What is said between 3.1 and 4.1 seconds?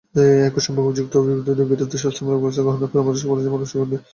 সুপারিশ করেছে কমিটি।